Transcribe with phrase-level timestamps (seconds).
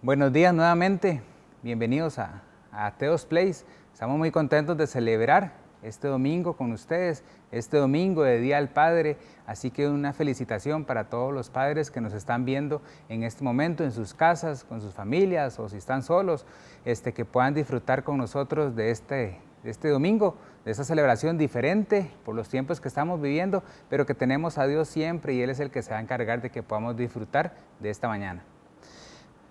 [0.00, 1.22] Buenos días nuevamente,
[1.60, 3.64] bienvenidos a, a Teos Place.
[3.92, 9.16] Estamos muy contentos de celebrar este domingo con ustedes, este domingo de Día al Padre.
[9.44, 13.82] Así que una felicitación para todos los padres que nos están viendo en este momento
[13.82, 16.46] en sus casas, con sus familias o si están solos,
[16.84, 22.08] este, que puedan disfrutar con nosotros de este, de este domingo, de esta celebración diferente
[22.24, 25.58] por los tiempos que estamos viviendo, pero que tenemos a Dios siempre y Él es
[25.58, 28.44] el que se va a encargar de que podamos disfrutar de esta mañana.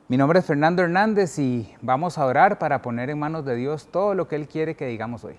[0.10, 3.90] Mi nombre es Fernando Hernández y vamos a orar para poner en manos de Dios
[3.92, 5.36] todo lo que Él quiere que digamos hoy.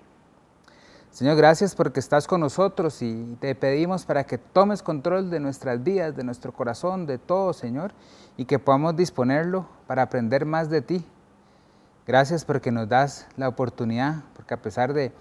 [1.09, 5.83] Señor, gracias porque estás con nosotros y te pedimos para que tomes control de nuestras
[5.83, 7.93] vidas, de nuestro corazón, de todo, Señor,
[8.37, 11.03] y que podamos disponerlo para aprender más de ti.
[12.05, 15.11] Gracias porque nos das la oportunidad, porque a pesar de,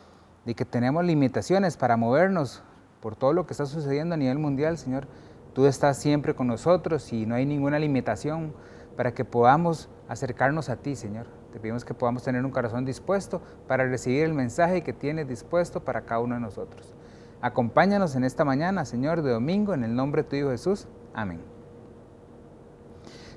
[0.44, 2.62] que tenemos limitaciones para movernos
[3.00, 5.06] por todo lo que está sucediendo a nivel mundial, Señor,
[5.54, 8.52] tú estás siempre con nosotros y no hay ninguna limitación
[8.98, 11.26] para que podamos acercarnos a ti, Señor.
[11.52, 15.84] Te pedimos que podamos tener un corazón dispuesto para recibir el mensaje que tienes dispuesto
[15.84, 16.96] para cada uno de nosotros.
[17.40, 20.88] Acompáñanos en esta mañana, Señor, de domingo, en el nombre de tu Hijo Jesús.
[21.14, 21.40] Amén.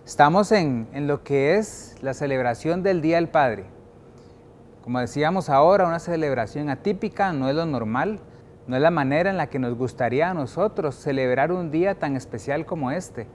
[0.04, 3.66] Estamos en, en lo que es la celebración del Día del Padre.
[4.84, 8.20] Como decíamos ahora, una celebración atípica, no es lo normal,
[8.66, 12.16] no es la manera en la que nos gustaría a nosotros celebrar un día tan
[12.16, 13.28] especial como este.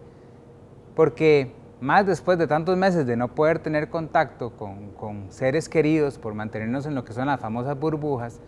[0.97, 6.35] Porque más después de tantos meses de no poder tener contacto con, seres queridos por
[6.35, 8.41] mantenernos en lo que son las famosas burbujas,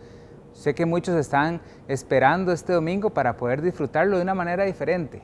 [0.53, 5.21] sé que muchos están esperando este domingo para poder disfrutarlo de una manera diferente,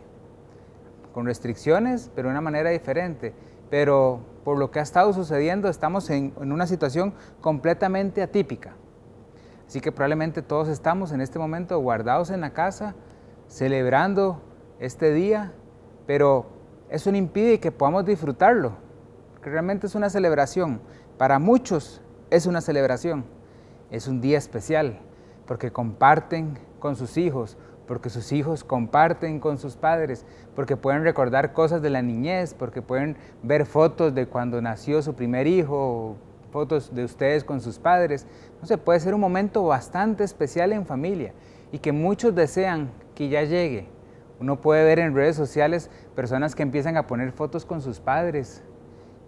[1.13, 3.33] con restricciones, pero de una manera diferente.
[3.69, 8.75] Pero por lo que ha estado sucediendo, estamos en, en una situación completamente atípica.
[9.67, 12.93] Así que probablemente todos estamos en este momento guardados en la casa,
[13.47, 14.41] celebrando
[14.79, 15.53] este día,
[16.05, 16.54] pero
[16.89, 18.73] eso no impide que podamos disfrutarlo,
[19.33, 20.81] porque realmente es una celebración.
[21.17, 23.25] Para muchos es una celebración,
[23.91, 24.99] es un día especial,
[25.47, 27.57] porque comparten con sus hijos,
[27.87, 30.25] porque sus hijos comparten con sus padres,
[30.55, 35.13] porque pueden recordar cosas de la niñez, porque pueden ver fotos de cuando nació su
[35.13, 36.17] primer hijo,
[36.51, 38.25] fotos de ustedes con sus padres.
[38.61, 41.33] No sé, puede ser un momento bastante especial en familia
[41.71, 43.87] y que muchos desean que ya llegue,
[44.39, 48.63] uno puede ver en redes sociales personas que empiezan a poner fotos con sus padres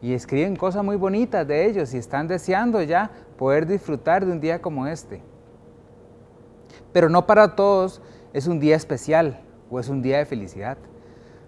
[0.02, 4.40] y escriben cosas muy bonitas de ellos y están deseando ya poder disfrutar de un
[4.40, 5.22] día como este.
[6.92, 8.02] Pero no para todos
[8.34, 10.78] es un día especial o es un día de felicidad.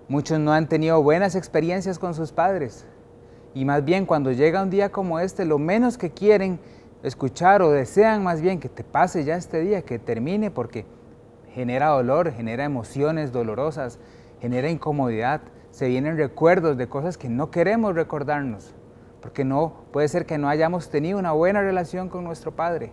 [0.08, 2.86] Muchos no han tenido buenas experiencias con sus padres
[3.53, 6.59] y más bien cuando llega un día como este, lo menos que quieren
[7.03, 10.86] escuchar o desean más bien que te pase ya este día, que termine porque
[11.54, 14.00] genera dolor, genera emociones dolorosas,
[14.40, 18.74] genera incomodidad, se vienen recuerdos de cosas que no queremos recordarnos,
[19.22, 22.92] porque no puede ser que no hayamos tenido una buena relación con nuestro Padre.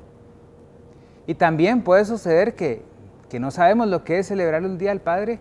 [1.27, 2.83] Y también puede suceder que,
[3.29, 5.41] que no sabemos lo que es celebrar un día al Padre,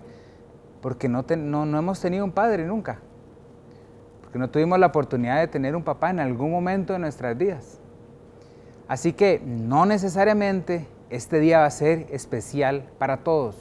[0.82, 3.00] porque no, no, no hemos tenido un Padre nunca,
[4.22, 7.80] porque no tuvimos la oportunidad de tener un papá en algún momento de nuestras vidas.
[8.88, 13.56] Así que no necesariamente este día va a ser especial para todos.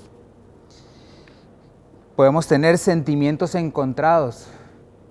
[2.17, 4.49] Podemos tener sentimientos encontrados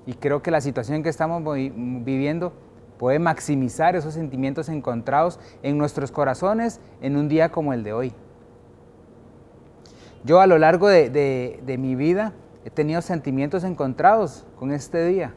[0.05, 2.53] y creo que la situación que estamos viviendo
[2.97, 8.13] puede maximizar esos sentimientos encontrados en nuestros corazones en un día como el de hoy.
[10.23, 12.31] Yo a lo largo de, de, mi vida
[12.63, 15.33] he tenido sentimientos encontrados con este día.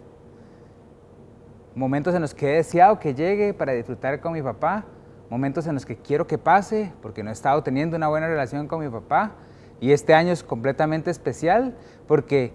[1.75, 4.85] Momentos en los que he deseado que llegue para disfrutar con mi papá,
[5.31, 8.69] momentos en los que quiero que pase, porque no he estado teniendo una buena relación
[8.69, 9.33] con mi papá.
[9.81, 11.75] Y este año es completamente especial
[12.07, 12.53] porque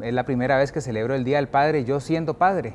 [0.00, 2.74] es la primera vez que celebro el Día del Padre yo siendo padre.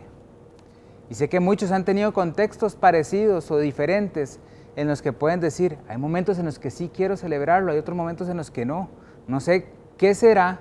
[1.09, 4.39] Y sé que muchos han tenido contextos parecidos o diferentes
[4.75, 7.97] en los que pueden decir, hay momentos en los que sí quiero celebrarlo, hay otros
[7.97, 8.89] momentos en los que no.
[9.27, 9.67] No sé
[9.97, 10.59] qué será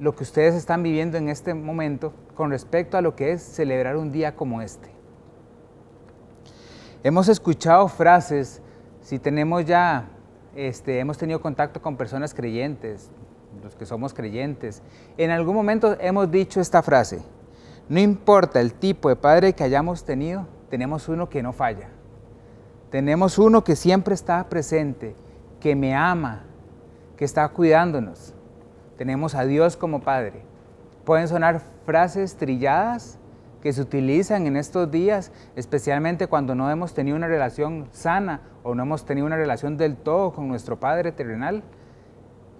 [0.00, 3.96] lo que ustedes están viviendo en este momento con respecto a lo que es celebrar
[3.96, 4.97] un día como este.
[7.04, 8.60] Hemos escuchado frases,
[9.00, 10.08] si tenemos ya,
[10.56, 13.10] este, hemos tenido contacto con personas creyentes,
[13.62, 14.82] los que somos creyentes,
[15.16, 17.22] en algún momento hemos dicho esta frase,
[17.88, 21.88] no importa el tipo de padre que hayamos tenido, tenemos uno que no falla.
[22.90, 25.14] Tenemos uno que siempre está presente,
[25.60, 26.44] que me ama,
[27.16, 28.34] que está cuidándonos.
[28.96, 30.42] Tenemos a Dios como Padre.
[31.04, 33.18] Pueden sonar frases trilladas,
[33.68, 38.74] que se utilizan en estos días, especialmente cuando no hemos tenido una relación sana o
[38.74, 41.62] no hemos tenido una relación del todo con nuestro Padre terrenal.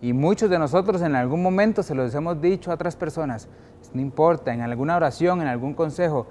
[0.03, 3.49] Y muchos de nosotros en algún momento se los hemos dicho a otras personas,
[3.95, 6.27] no importa, en alguna oración, en algún consejo,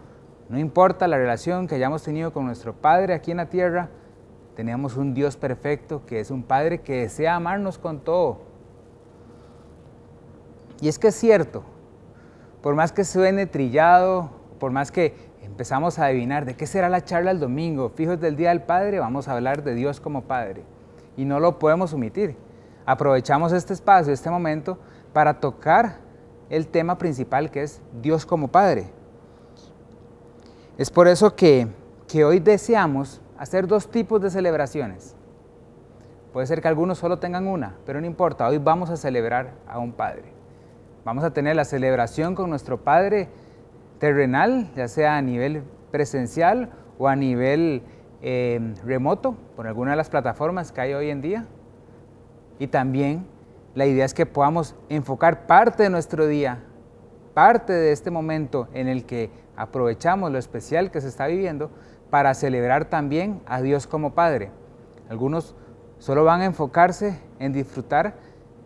[0.48, 3.90] no importa la relación que hayamos tenido con nuestro Padre aquí en la tierra,
[4.56, 8.42] tenemos un Dios perfecto que es un Padre que desea amarnos con todo.
[10.82, 11.64] Y es que es cierto,
[12.62, 17.04] por más que suene trillado, por más que empezamos a adivinar de qué será la
[17.04, 20.64] charla el domingo, fijos del Día del Padre, vamos a hablar de Dios como Padre.
[21.16, 22.36] Y no lo podemos omitir.
[22.86, 24.78] Aprovechamos este espacio, este momento,
[25.14, 25.98] para tocar
[26.50, 28.88] el tema principal que es Dios como Padre.
[30.78, 31.68] Es por eso que,
[32.24, 35.16] hoy deseamos hacer dos tipos de celebraciones.
[36.32, 39.80] Puede ser que algunos solo tengan una, pero no importa, hoy vamos a celebrar a
[39.80, 40.32] un Padre.
[41.04, 43.30] Vamos a tener la celebración con nuestro Padre
[44.00, 47.84] terrenal, ya sea a nivel presencial o a nivel
[48.22, 51.46] eh, remoto, por alguna de las plataformas que hay hoy en día.
[52.60, 53.26] Y también
[53.76, 56.64] la idea es que podamos enfocar parte de nuestro día,
[57.34, 61.70] parte de este momento en el que aprovechamos lo especial que se está viviendo
[62.10, 64.52] para celebrar también a Dios como Padre.
[65.10, 65.56] Algunos
[66.00, 68.16] solo van a enfocarse en disfrutar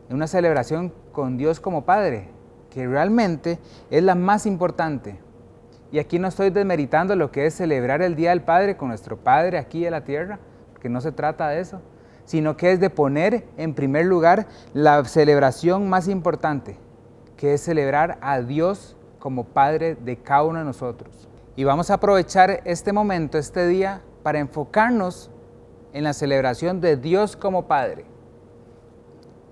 [0.10, 2.30] una celebración con Dios como Padre,
[2.72, 3.60] que realmente
[3.92, 5.20] es la más importante.
[5.92, 9.18] Y aquí no estoy desmeritando lo que es celebrar el Día del Padre con nuestro
[9.18, 10.40] Padre aquí en la tierra,
[10.72, 11.82] porque no se trata de eso,
[12.26, 16.78] sino que es de poner en primer lugar la celebración más importante,
[17.36, 21.28] que es celebrar a Dios como Padre de cada uno de nosotros.
[21.58, 25.30] Y vamos a aprovechar este momento, este día, para enfocarnos
[25.92, 28.06] en la celebración de Dios como Padre.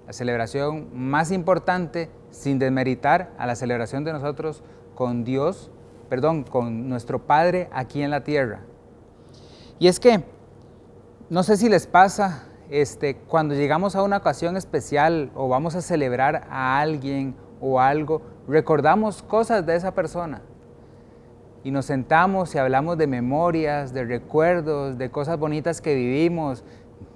[0.08, 4.64] La celebración más importante, sin desmeritar a la celebración de nosotros
[4.96, 5.72] con Dios,
[6.10, 8.62] perdón, con nuestro Padre aquí en la tierra.
[9.80, 10.24] Y es que,
[11.30, 15.82] no sé si les pasa, este, cuando llegamos a una ocasión especial o vamos a
[15.82, 20.42] celebrar a alguien o algo, recordamos cosas de esa persona.
[21.64, 26.64] Y nos sentamos y hablamos de memorias, de recuerdos, de cosas bonitas que vivimos,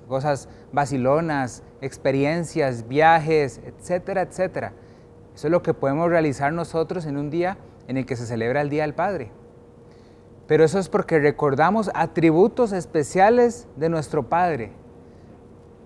[0.07, 4.73] cosas vacilonas, experiencias, viajes, etcétera, etcétera.
[5.35, 7.57] Eso es lo que podemos realizar nosotros en un día
[7.87, 9.31] en el que se celebra el Día del Padre.
[10.47, 14.73] Pero eso es porque recordamos atributos especiales de nuestro Padre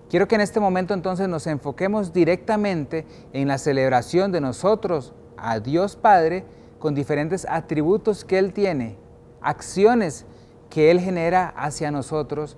[0.08, 3.04] Quiero que en este momento entonces nos enfoquemos directamente
[3.34, 6.46] en la celebración de nosotros a Dios Padre
[6.78, 8.96] con diferentes atributos que Él tiene,
[9.42, 10.24] acciones
[10.70, 12.56] que Él genera hacia nosotros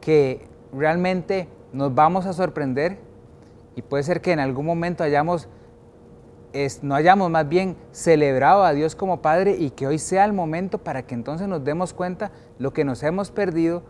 [0.00, 2.98] que realmente nos vamos a sorprender
[3.74, 5.48] y puede ser que en algún momento hayamos,
[6.82, 10.78] no hayamos más bien celebrado a Dios como Padre y que hoy sea el momento
[10.78, 13.82] para que entonces nos demos cuenta lo que nos hemos perdido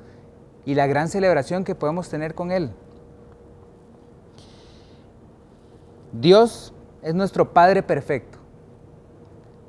[0.65, 2.73] y la gran celebración que podemos tener con Él.
[6.13, 8.39] Dios es nuestro Padre perfecto.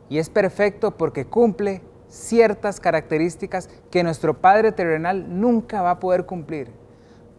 [0.09, 6.25] Y es perfecto porque cumple ciertas características que nuestro Padre terrenal nunca va a poder
[6.25, 6.71] cumplir.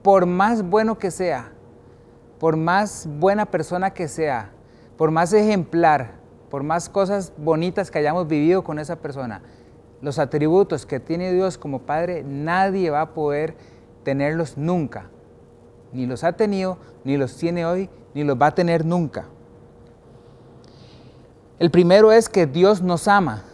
[0.02, 1.52] Por más bueno que sea,
[2.38, 4.52] por más buena persona que sea,
[5.00, 6.10] por más ejemplar,
[6.50, 9.40] por más cosas bonitas que hayamos vivido con esa persona,
[10.02, 13.56] los atributos que tiene Dios como Padre, nadie va a poder
[14.04, 15.08] tenerlos nunca.
[15.94, 19.24] Ni los ha tenido, ni los tiene hoy, ni los va a tener nunca.
[21.58, 23.44] El primero es que Dios nos ama.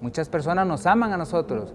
[0.00, 1.74] Muchas personas nos aman a nosotros.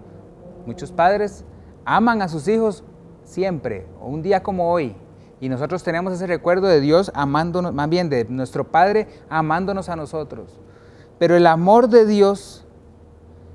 [0.64, 1.44] Muchos padres
[1.84, 2.82] aman a sus hijos
[3.24, 4.96] siempre, o un día como hoy.
[5.42, 9.96] Y nosotros tenemos ese recuerdo de Dios amándonos, más bien de nuestro Padre amándonos a
[9.96, 10.60] nosotros.
[11.18, 12.64] Pero el amor de Dios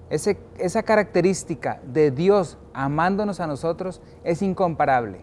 [0.10, 5.22] esa característica de Dios amándonos a nosotros es incomparable.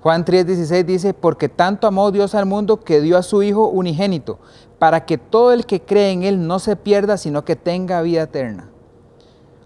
[0.00, 4.38] Juan 3:16 dice, porque tanto amó Dios al mundo que dio a su Hijo unigénito,
[4.78, 8.22] para que todo el que cree en Él no se pierda, sino que tenga vida
[8.22, 8.70] eterna.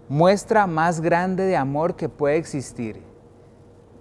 [0.09, 3.12] Muestra más grande de amor que puede existir.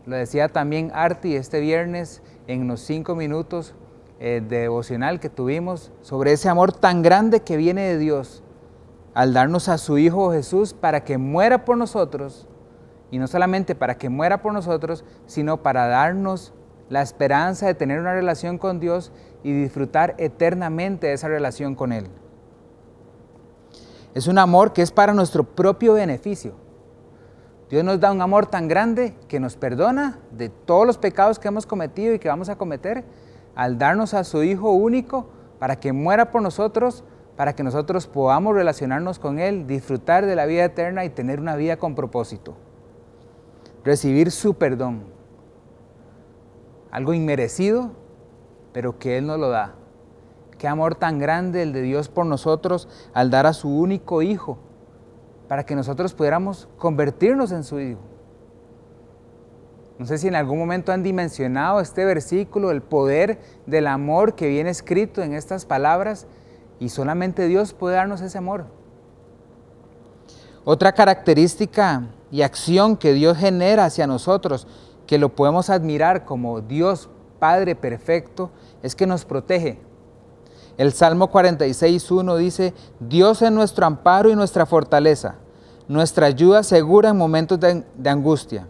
[0.06, 3.74] Lo decía también Arti este viernes en los cinco minutos
[4.18, 8.42] eh, de devocional que tuvimos sobre ese amor tan grande que viene de Dios
[9.14, 12.48] al darnos a su Hijo Jesús para que muera por nosotros,
[13.10, 16.54] y no solamente para que muera por nosotros, sino para darnos
[16.88, 21.92] la esperanza de tener una relación con Dios y disfrutar eternamente de esa relación con
[21.92, 22.08] Él.
[24.14, 26.54] Es un amor que es para nuestro propio beneficio.
[27.72, 31.48] Dios nos da un amor tan grande que nos perdona de todos los pecados que
[31.48, 33.02] hemos cometido y que vamos a cometer
[33.54, 37.02] al darnos a su Hijo único para que muera por nosotros
[37.34, 41.56] para que nosotros podamos relacionarnos con Él, disfrutar de la vida eterna y tener una
[41.56, 42.58] vida con propósito.
[43.84, 45.04] Recibir su perdón.
[46.90, 47.92] Algo inmerecido,
[48.74, 49.76] pero que Él nos lo da.
[50.58, 54.58] Qué amor tan grande el de Dios por nosotros al dar a su único Hijo
[55.52, 58.00] para que nosotros pudiéramos convertirnos en su Hijo.
[59.98, 64.48] No sé si en algún momento han dimensionado este versículo, el poder del amor que
[64.48, 66.26] viene escrito en estas palabras
[66.80, 68.64] y solamente Dios puede darnos ese amor.
[70.64, 74.66] Otra característica y acción que Dios genera hacia nosotros,
[75.06, 78.50] que lo podemos admirar como Dios Padre perfecto,
[78.82, 79.78] es que nos protege.
[80.78, 85.36] El Salmo 46.1 dice, Dios es nuestro amparo y nuestra fortaleza,
[85.88, 88.66] nuestra ayuda segura en momentos de, angustia.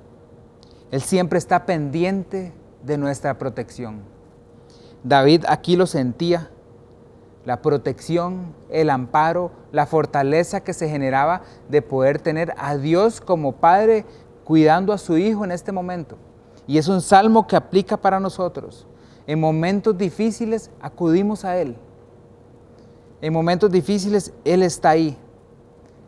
[0.91, 2.53] Él siempre está pendiente
[2.83, 4.01] de nuestra protección.
[5.05, 6.51] David aquí lo sentía,
[7.45, 13.53] la protección, el amparo, la fortaleza que se generaba de poder tener a Dios como
[13.53, 14.05] Padre
[14.45, 16.17] cuidando a su Hijo en este momento.
[16.67, 18.87] Y es un salmo que aplica para nosotros.
[19.27, 21.77] En momentos difíciles acudimos a Él.
[23.21, 25.17] En momentos difíciles Él está ahí.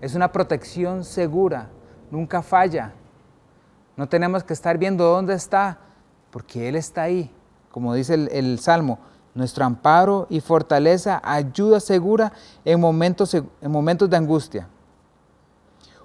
[0.04, 1.70] Es una protección segura,
[2.10, 2.92] nunca falla,
[3.96, 5.78] no tenemos que estar viendo dónde está,
[6.30, 7.34] porque Él está ahí.
[7.70, 8.98] Como dice el, Salmo,
[9.32, 12.34] nuestro amparo y fortaleza, ayuda segura
[12.66, 14.68] en momentos, en momentos de angustia.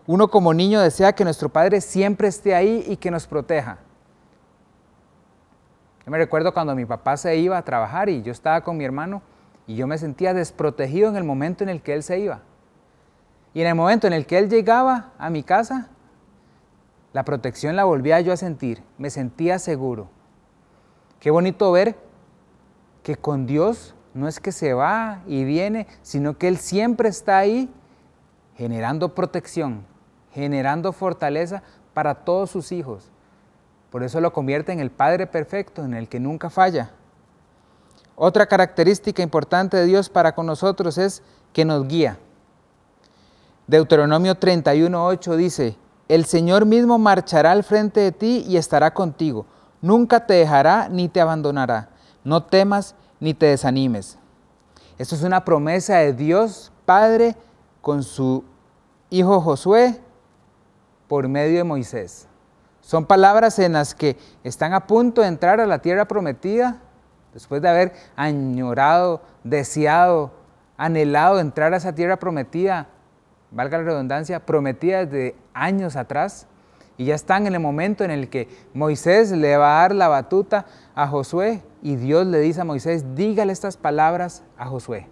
[0.07, 3.79] Uno como niño desea que nuestro Padre siempre esté ahí y que nos proteja.
[6.05, 8.85] Yo me recuerdo cuando mi papá se iba a trabajar y yo estaba con mi
[8.85, 9.21] hermano
[9.67, 12.43] y yo me sentía desprotegido en el momento en el que él se iba.
[13.53, 15.89] Y en el momento en el que él llegaba a mi casa,
[17.13, 20.09] la protección la volvía yo a sentir, me sentía seguro.
[21.19, 21.97] Qué bonito ver
[23.03, 27.37] que con Dios no es que se va y viene, sino que Él siempre está
[27.37, 27.69] ahí
[28.55, 29.85] generando protección,
[30.31, 31.63] generando fortaleza
[31.93, 33.09] para todos sus hijos.
[33.89, 36.91] Por eso lo convierte en el Padre perfecto, en el que nunca falla.
[38.15, 42.19] Otra característica importante de Dios para con nosotros es que nos guía.
[43.69, 49.45] Deuteronomio 31.8 dice, el Señor mismo marchará al frente de ti y estará contigo.
[49.79, 51.89] Nunca te dejará ni te abandonará.
[52.23, 54.17] No temas ni te desanimes.
[54.97, 57.35] Esto es una promesa de Dios Padre
[57.81, 58.43] con su
[59.11, 60.01] hijo Josué
[61.07, 62.27] por medio de Moisés.
[62.81, 66.79] Son palabras en las que están a punto de entrar a la tierra prometida,
[67.35, 70.31] después de haber añorado, deseado,
[70.75, 72.87] anhelado entrar a esa tierra prometida
[73.51, 76.47] valga la redundancia, prometida desde años atrás,
[76.99, 80.09] y ya están en el momento en el que Moisés le va a dar la
[80.09, 85.07] batuta a Josué y Dios le dice a Moisés, dígale estas palabras a Josué.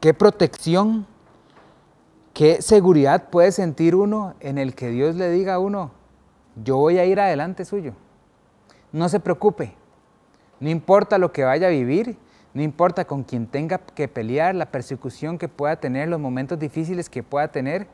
[0.00, 1.06] Qué protección,
[2.32, 5.92] qué seguridad puede sentir uno en el que Dios le diga a uno,
[6.56, 7.94] yo voy a ir adelante suyo.
[8.90, 9.74] No se preocupe,
[10.58, 12.18] no importa lo que vaya a vivir,
[12.54, 17.10] no importa con quien tenga que pelear, la persecución que pueda tener, los momentos difíciles
[17.10, 17.88] que pueda tener,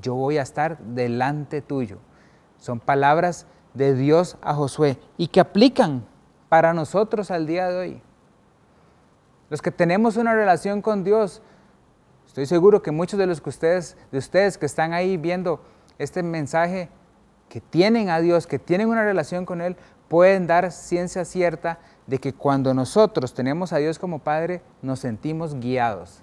[0.00, 1.98] yo voy a estar delante tuyo.
[2.58, 6.04] Son palabras de Dios a Josué y que aplican
[6.48, 8.02] para nosotros al día de hoy.
[9.50, 11.40] Los que tenemos una relación con Dios,
[12.26, 15.60] estoy seguro que muchos de los que ustedes, de ustedes que están ahí viendo
[15.98, 16.88] este mensaje,
[17.48, 19.76] que tienen a Dios, que tienen una relación con Él,
[20.08, 25.54] pueden dar ciencia cierta de que cuando nosotros tenemos a Dios como Padre, nos sentimos
[25.54, 26.22] guiados,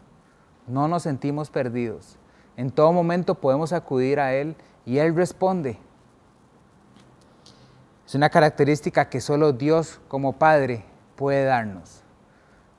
[0.68, 2.18] no nos sentimos perdidos.
[2.58, 4.56] En todo momento podemos acudir a Él
[4.86, 5.78] y Él responde.
[8.06, 10.84] Es una característica que solo Dios como Padre
[11.16, 12.02] puede darnos.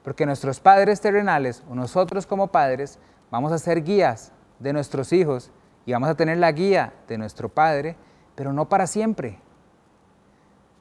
[0.02, 2.99] Porque nuestros padres terrenales o nosotros como padres
[3.30, 5.50] vamos a ser guías de nuestros hijos
[5.87, 7.97] y vamos a tener la guía de nuestro Padre,
[8.35, 9.38] pero no para siempre.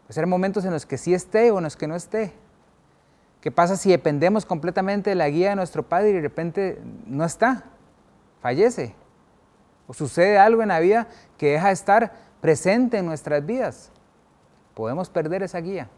[0.10, 2.34] Pues ser momentos en los que sí esté o en los que no esté.
[3.42, 7.24] ¿Qué pasa si dependemos completamente de la guía de nuestro Padre y de repente no
[7.24, 7.66] está?
[8.42, 8.96] Fallece.
[9.86, 13.92] O sucede algo en la vida que deja de estar presente en nuestras vidas.
[14.74, 15.92] Podemos perder esa guía.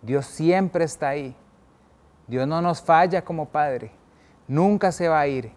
[0.00, 1.34] Dios siempre está ahí.
[2.28, 3.90] Dios no nos falla como Padre.
[4.46, 5.50] Nunca se va a ir.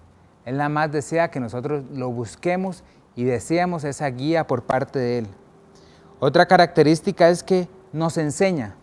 [0.46, 2.84] Él nada más desea que nosotros lo busquemos
[3.16, 5.28] y deseamos esa guía por parte de Él.
[6.24, 8.76] Otra característica es que nos enseña.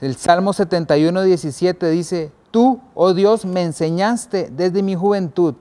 [0.00, 5.56] El Salmo 71, 17 dice, Tú, oh Dios, me enseñaste desde mi juventud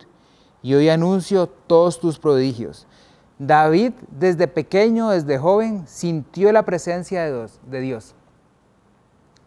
[0.62, 2.86] y hoy anuncio todos tus prodigios.
[3.39, 8.13] David desde pequeño, desde joven, sintió la presencia de Dios.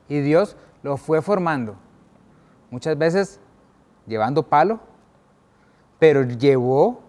[0.09, 1.77] Y Dios lo fue formando.
[2.73, 3.39] Muchas veces
[4.05, 4.81] llevando palo,
[6.01, 7.03] pero llevó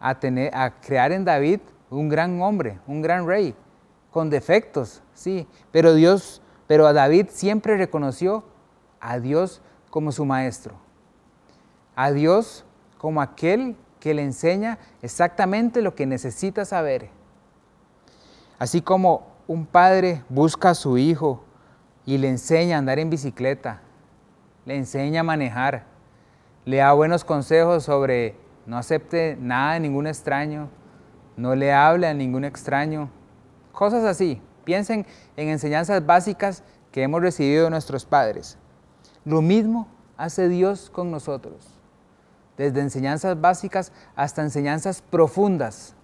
[0.00, 1.60] a, tener, a crear en David
[1.90, 3.54] un gran hombre, un gran rey,
[4.10, 8.44] con defectos, sí, pero Dios, pero a David siempre reconoció
[9.00, 10.74] a Dios como su maestro,
[11.96, 12.64] a Dios
[12.98, 17.10] como aquel que le enseña exactamente lo que necesita saber.
[18.58, 21.44] Así como un padre busca a su hijo
[22.06, 23.80] y le enseña a andar en bicicleta,
[24.64, 25.84] le enseña a manejar,
[26.64, 28.36] le da buenos consejos sobre
[28.66, 30.68] no acepte nada de ningún extraño,
[31.36, 33.10] no le hable a ningún extraño,
[33.72, 34.40] cosas así.
[34.64, 36.62] Piensen en enseñanzas básicas
[36.92, 38.58] que hemos recibido de nuestros padres.
[39.24, 41.66] Lo mismo hace Dios con nosotros,
[42.56, 45.94] desde enseñanzas básicas hasta enseñanzas profundas,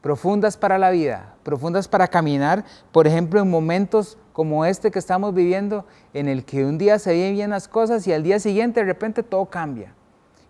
[0.00, 5.34] profundas para la vida, profundas para caminar, por ejemplo, en momentos como este que estamos
[5.34, 5.84] viviendo,
[6.14, 8.86] en el que un día se ven bien las cosas y al día siguiente de
[8.86, 9.94] repente todo cambia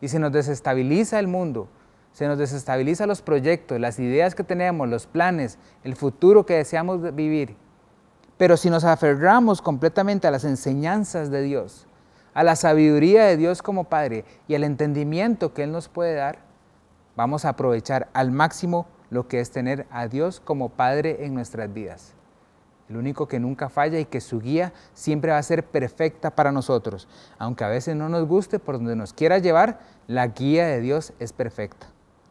[0.01, 1.69] y se nos desestabiliza el mundo,
[2.13, 7.15] se nos desestabiliza los proyectos, las ideas que tenemos, los planes, el futuro que deseamos
[7.15, 7.57] vivir.
[8.37, 11.87] Pero si nos aferramos completamente a las enseñanzas de Dios,
[12.35, 16.39] a la sabiduría de Dios como Padre y al entendimiento que Él nos puede dar,
[17.17, 21.73] vamos a aprovechar al máximo lo que es tener a Dios como Padre en nuestras
[21.73, 22.15] vidas.
[22.89, 26.53] El único que nunca falla y que su guía siempre va a ser perfecta para
[26.53, 27.07] nosotros.
[27.39, 31.13] Aunque a veces no nos guste por donde nos quiera llevar, la guía de Dios
[31.19, 31.89] es perfecta.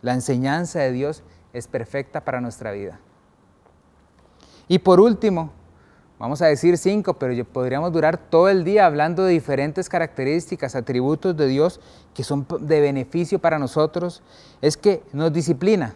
[0.07, 1.21] La enseñanza de Dios
[1.51, 2.97] es perfecta para nuestra vida.
[4.69, 5.51] Y por último,
[6.17, 11.35] vamos a decir cinco, pero podríamos durar todo el día hablando de diferentes características, atributos
[11.35, 11.81] de Dios
[12.13, 14.23] que son de beneficio para nosotros,
[14.61, 15.93] es que nos disciplina.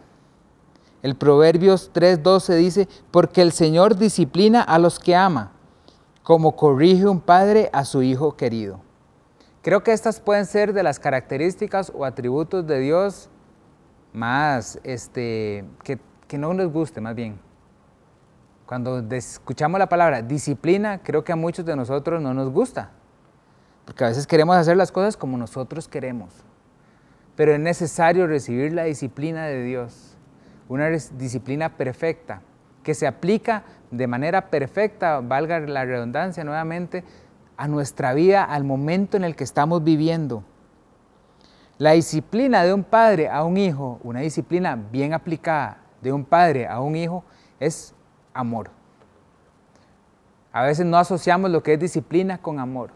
[1.03, 5.53] El Proverbios 3:12 dice, porque el Señor disciplina a los que ama,
[6.21, 8.81] como corrige un padre a su hijo querido.
[9.61, 13.29] Creo que estas pueden ser de las características o atributos de Dios
[14.13, 17.39] más, este, que, que no nos guste más bien.
[18.65, 22.91] Cuando escuchamos la palabra disciplina, creo que a muchos de nosotros no nos gusta,
[23.85, 26.33] porque a veces queremos hacer las cosas como nosotros queremos,
[27.35, 30.15] pero es necesario recibir la disciplina de Dios,
[30.69, 32.41] una disciplina perfecta,
[32.81, 37.03] que se aplica de manera perfecta, valga la redundancia nuevamente,
[37.57, 40.43] a nuestra vida, al momento en el que estamos viviendo.
[41.81, 46.67] La disciplina de un padre a un hijo, una disciplina bien aplicada de un padre
[46.67, 47.23] a un hijo,
[47.59, 47.95] es
[48.35, 48.69] amor.
[50.51, 52.91] A veces no asociamos lo que es disciplina con amor,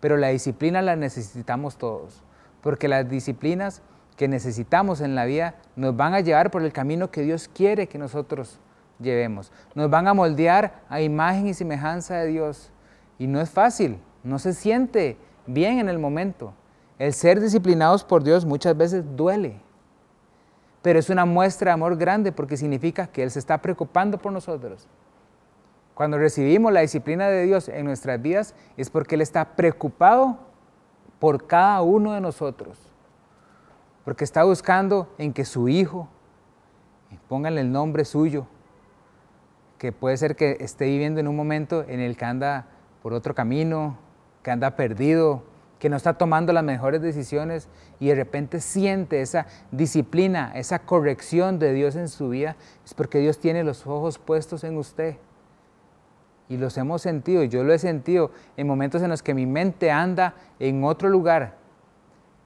[0.00, 2.22] pero la disciplina la necesitamos todos,
[2.62, 3.82] porque las disciplinas
[4.16, 7.86] que necesitamos en la vida nos van a llevar por el camino que Dios quiere
[7.86, 8.58] que nosotros
[8.98, 9.52] llevemos.
[9.74, 12.70] Nos van a moldear a imagen y semejanza de Dios.
[13.18, 16.54] Y no es fácil, no se siente bien en el momento.
[16.98, 19.60] El ser disciplinados por Dios muchas veces duele,
[20.80, 24.32] pero es una muestra de amor grande porque significa que Él se está preocupando por
[24.32, 24.88] nosotros.
[25.94, 30.38] Cuando recibimos la disciplina de Dios en nuestras vidas es porque Él está preocupado
[31.18, 32.78] por cada uno de nosotros,
[34.04, 36.08] porque está buscando en que su hijo,
[37.28, 38.46] pónganle el nombre suyo,
[39.78, 42.66] que puede ser que esté viviendo en un momento en el que anda
[43.02, 43.98] por otro camino,
[44.42, 45.42] que anda perdido,
[45.78, 47.68] que no está tomando las mejores decisiones
[48.00, 53.18] y de repente siente esa disciplina, esa corrección de Dios en su vida, es porque
[53.18, 55.16] Dios tiene los ojos puestos en usted.
[56.48, 59.90] Y los hemos sentido, yo lo he sentido en momentos en los que mi mente
[59.90, 61.56] anda en otro lugar,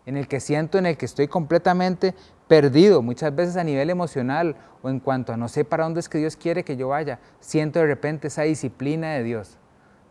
[0.06, 2.14] en el que siento, en el que estoy completamente
[2.48, 6.08] perdido, muchas veces a nivel emocional o en cuanto a no sé para dónde es
[6.08, 9.58] que Dios quiere que yo vaya, siento de repente esa disciplina de Dios.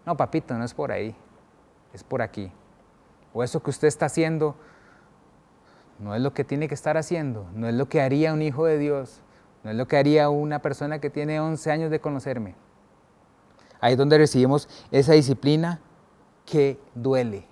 [0.06, 1.16] No, papito, no es por ahí,
[1.92, 2.52] es por aquí
[3.40, 4.56] o eso que usted está haciendo
[5.98, 8.66] no es lo que tiene que estar haciendo, no es lo que haría un hijo
[8.66, 9.22] de Dios,
[9.64, 12.56] no es lo que haría una persona que tiene 11 años de conocerme.
[13.80, 15.80] Ahí es donde recibimos esa disciplina
[16.46, 17.46] que duele,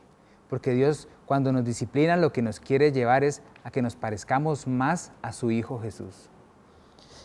[0.49, 4.67] porque Dios cuando nos disciplina lo que nos quiere llevar es a que nos parezcamos
[4.67, 6.29] más a su Hijo Jesús.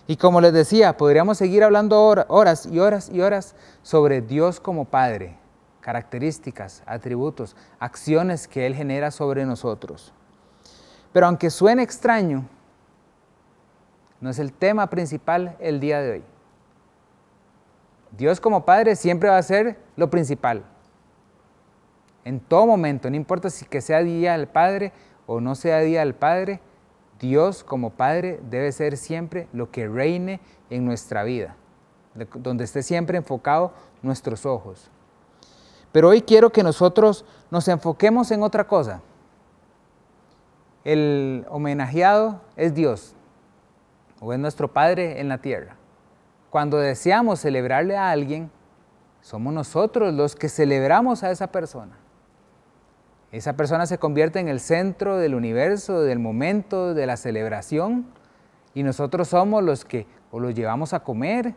[0.06, 4.84] Y como les decía, podríamos seguir hablando horas y horas y horas sobre Dios como
[4.84, 5.41] Padre,
[5.82, 10.14] características, atributos, acciones que Él genera sobre nosotros.
[11.12, 12.46] Pero aunque suene extraño,
[14.20, 16.24] no es el tema principal el día de hoy.
[18.16, 20.64] Dios como Padre siempre va a ser lo principal.
[22.24, 24.92] En todo momento, no importa si que sea día del Padre
[25.26, 26.60] o no sea día del Padre,
[27.18, 30.40] Dios como Padre debe ser siempre lo que reine
[30.70, 31.56] en nuestra vida,
[32.34, 34.90] donde esté siempre enfocado nuestros ojos.
[35.92, 39.02] Pero hoy quiero que nosotros nos enfoquemos en otra cosa.
[40.84, 43.14] El homenajeado es Dios,
[44.20, 45.76] o es nuestro Padre en la tierra.
[46.50, 48.50] Cuando deseamos celebrarle a alguien,
[49.20, 51.96] somos nosotros los que celebramos a esa persona.
[53.30, 58.06] Esa persona se convierte en el centro del universo, del momento, de la celebración,
[58.74, 61.54] y nosotros somos los que o lo llevamos a comer,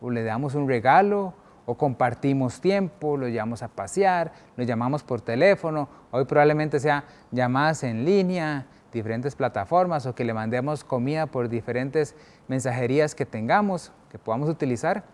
[0.00, 1.34] o le damos un regalo,
[1.66, 7.84] o compartimos tiempo, lo llevamos a pasear, lo llamamos por teléfono, hoy probablemente sea llamadas
[7.84, 12.14] en línea, diferentes plataformas, o que le mandemos comida por diferentes
[12.48, 15.04] mensajerías que tengamos, que podamos utilizar.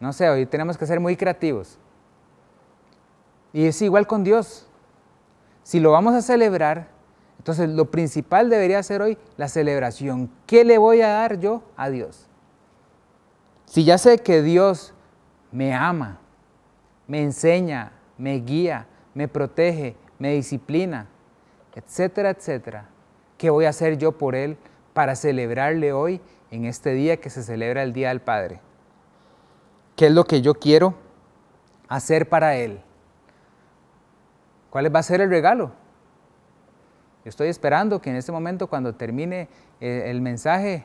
[0.00, 1.78] No sé, hoy tenemos que ser muy creativos.
[3.52, 4.66] Y es igual con Dios.
[5.62, 6.88] Si lo vamos a celebrar,
[7.38, 10.30] entonces lo principal debería ser hoy la celebración.
[10.46, 12.28] ¿Qué le voy a dar yo a Dios?
[13.66, 14.94] Si ya sé que Dios
[15.52, 16.18] me ama,
[17.06, 21.08] me enseña, me guía, me protege, me disciplina,
[21.74, 22.88] etcétera, etcétera,
[23.38, 24.56] ¿qué voy a hacer yo por Él
[24.92, 28.60] para celebrarle hoy en este día que se celebra el Día del Padre?
[29.94, 30.94] ¿Qué es lo que yo quiero
[31.88, 32.80] hacer para Él?
[34.70, 35.72] ¿Cuál va a ser el regalo?
[37.24, 39.48] Estoy esperando que en este momento, cuando termine
[39.80, 40.84] eh, el mensaje,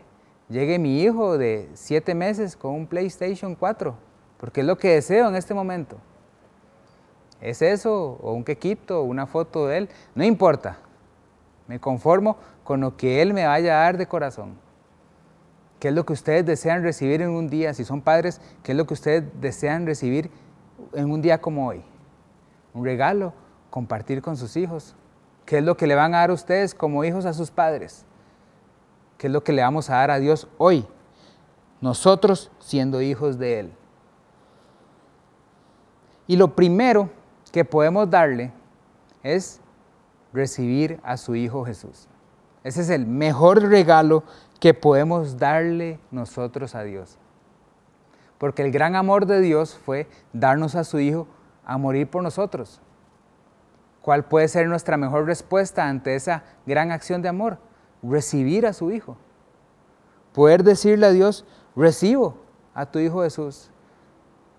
[0.49, 3.95] llegue mi hijo de siete meses con un PlayStation 4,
[4.41, 5.97] porque es lo que deseo en este momento.
[7.41, 8.17] ¿Es eso?
[8.23, 9.01] ¿O un quequito?
[9.01, 9.89] ¿O una foto de él?
[10.15, 10.79] No importa.
[11.67, 14.55] Me conformo con lo que él me vaya a dar de corazón.
[15.79, 17.75] ¿Qué es lo que ustedes desean recibir en un día?
[17.75, 20.31] Si son padres, ¿qué es lo que ustedes desean recibir
[20.93, 21.83] en un día como hoy?
[22.73, 23.33] Un regalo,
[23.69, 24.95] compartir con sus hijos.
[25.45, 28.05] ¿Qué es lo que le van a dar ustedes como hijos a sus padres?
[29.19, 30.87] ¿Qué es lo que le vamos a dar a Dios hoy?
[31.79, 33.73] Nosotros siendo hijos de Él.
[36.27, 37.09] Y lo primero
[37.51, 38.51] que podemos darle
[39.23, 39.59] es
[40.33, 42.07] recibir a su Hijo Jesús.
[42.63, 44.23] Ese es el mejor regalo
[44.59, 47.17] que podemos darle nosotros a Dios.
[48.37, 51.27] Porque el gran amor de Dios fue darnos a su Hijo
[51.65, 52.81] a morir por nosotros.
[54.01, 57.59] ¿Cuál puede ser nuestra mejor respuesta ante esa gran acción de amor?
[58.01, 59.17] Recibir a su Hijo.
[60.33, 62.37] Poder decirle a Dios, recibo
[62.73, 63.71] a tu Hijo Jesús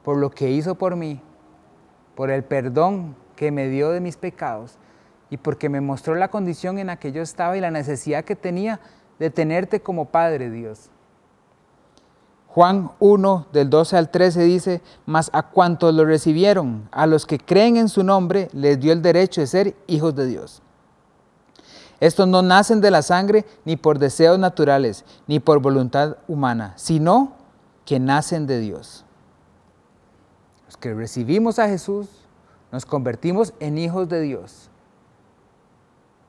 [0.03, 1.23] por lo que hizo por mí,
[2.15, 4.79] por el perdón que me dio de mis pecados
[5.31, 8.37] y porque me mostró la condición en la que yo estaba y la necesidad que
[8.37, 8.81] tenía
[9.19, 10.91] de tenerte como Padre Dios.
[12.49, 17.39] Juan 1 del 12 al 13 dice, mas a cuantos lo recibieron, a los que
[17.39, 20.61] creen en su nombre, les dio el derecho de ser hijos de Dios.
[21.99, 27.33] Estos no nacen de la sangre ni por deseos naturales, ni por voluntad humana, sino
[27.87, 29.02] que nacen de Dios.
[30.83, 32.09] Que recibimos a Jesús,
[32.73, 34.69] nos convertimos en hijos de Dios.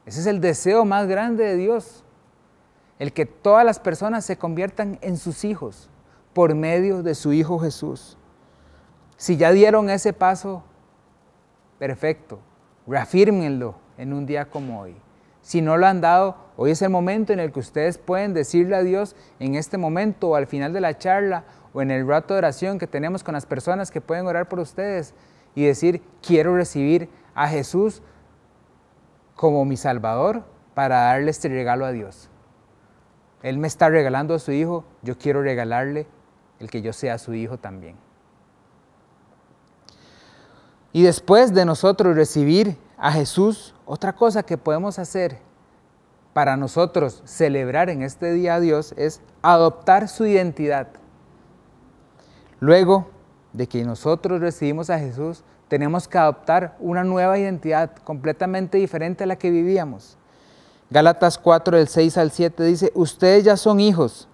[0.05, 2.03] Ese es el deseo más grande de Dios,
[2.99, 5.89] el que todas las personas se conviertan en sus hijos
[6.33, 8.15] por medio de su Hijo Jesús.
[9.17, 10.63] Si ya dieron ese paso,
[11.79, 12.39] perfecto,
[12.85, 14.95] reafírmenlo en un día como hoy.
[15.41, 18.75] Si no lo han dado, hoy es el momento en el que ustedes pueden decirle
[18.75, 22.33] a Dios en este momento o al final de la charla o en el rato
[22.33, 25.13] de oración que tenemos con las personas que pueden orar por ustedes
[25.55, 28.01] y decir, quiero recibir a Jesús
[29.35, 32.29] como mi Salvador para darle este regalo a Dios.
[33.41, 36.07] Él me está regalando a su Hijo, yo quiero regalarle
[36.59, 37.97] el que yo sea su hijo también.
[40.93, 45.39] Y después de nosotros recibir a Jesús, otra cosa que podemos hacer
[46.33, 50.87] para nosotros celebrar en este día a Dios es adoptar su identidad.
[52.63, 53.07] Luego
[53.51, 59.27] de que nosotros recibimos a Jesús, tenemos que adoptar una nueva identidad completamente diferente a
[59.27, 60.17] la que vivíamos.
[60.89, 64.29] Gálatas 4 del 6 al 7 dice, ustedes ya son hijos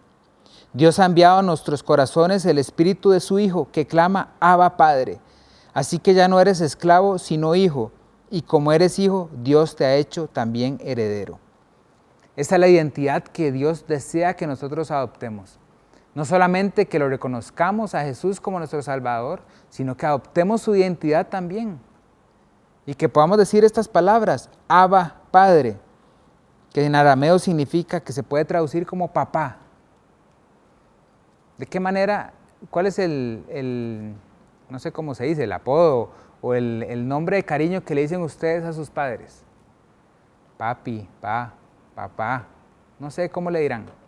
[0.72, 5.20] Dios ha enviado a nuestros corazones el Espíritu de su Hijo que clama, Abba Padre.
[5.74, 7.92] Así que ya no eres esclavo, sino hijo.
[8.30, 11.40] Y como eres hijo, Dios te ha hecho también heredero.
[12.36, 15.59] Esa es la identidad que Dios desea que nosotros adoptemos.
[16.20, 21.30] No solamente que lo reconozcamos a Jesús como nuestro Salvador, sino que adoptemos su identidad
[21.30, 21.80] también.
[22.86, 25.78] Y que podamos decir estas palabras, Abba Padre,
[26.74, 29.60] que en arameo significa que se puede traducir como papá.
[31.58, 32.34] ¿De qué manera,
[32.70, 34.14] cuál es el,
[34.70, 38.22] no sé cómo se dice, el apodo o el, nombre de cariño que le dicen
[38.22, 39.46] ustedes a sus padres?
[40.58, 41.54] Papi, pa,
[41.96, 42.46] papá,
[43.00, 43.99] no sé cómo le dirán.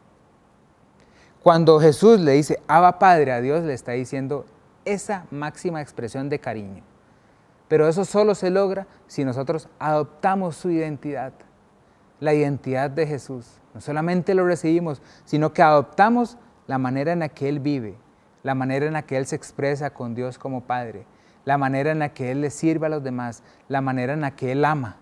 [1.44, 4.46] Cuando Jesús le dice Abba Padre a Dios, le está diciendo
[4.86, 6.84] esa máxima expresión de cariño.
[7.68, 11.34] Pero eso solo se logra si nosotros adoptamos su identidad,
[12.20, 13.60] la identidad de Jesús.
[13.74, 17.96] No solamente lo recibimos, sino que adoptamos la manera en la que Él vive,
[18.44, 21.08] la manera en la que Él se expresa con Dios como Padre,
[21.44, 24.36] la manera en la que Él le sirve a los demás, la manera en la
[24.36, 24.98] que Él ama.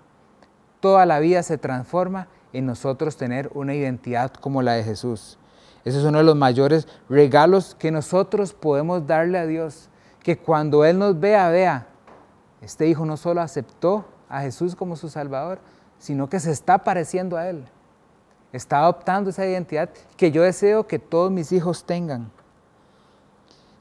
[0.79, 5.37] toda la vida se transforma en nosotros tener una identidad como la de Jesús.
[5.85, 9.89] Ese es uno de los mayores regalos que nosotros podemos darle a Dios.
[10.21, 11.87] Que cuando Él nos vea, vea,
[12.61, 15.59] este hijo no solo aceptó a Jesús como su Salvador,
[15.97, 17.65] sino que se está pareciendo a Él.
[18.51, 22.31] Está adoptando esa identidad que yo deseo que todos mis hijos tengan.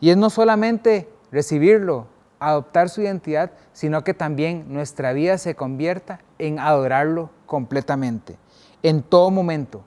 [0.00, 2.06] Y es no solamente recibirlo,
[2.38, 8.38] adoptar su identidad, sino que también nuestra vida se convierta en adorarlo completamente,
[8.82, 9.82] en todo momento.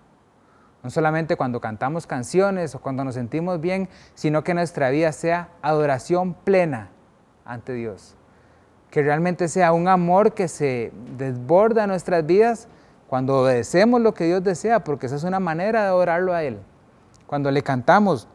[0.83, 5.49] No solamente cuando cantamos canciones o cuando nos sentimos bien, sino que nuestra vida sea
[5.61, 6.89] adoración plena
[7.45, 8.15] ante Dios.
[8.89, 12.67] Que realmente sea un amor que se desborda nuestras vidas
[13.07, 16.59] cuando obedecemos lo que Dios desea, porque esa es una manera de adorarlo a Él.
[17.27, 18.27] Cuando le cantamos,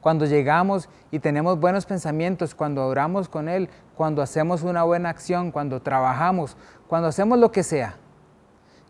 [0.00, 5.50] cuando llegamos y tenemos buenos pensamientos, cuando oramos con Él, cuando hacemos una buena acción,
[5.50, 6.56] cuando trabajamos,
[6.88, 7.96] cuando hacemos lo que sea.